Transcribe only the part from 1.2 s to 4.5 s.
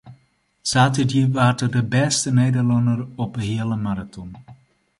waard er de bêste Nederlanner op de heale maraton.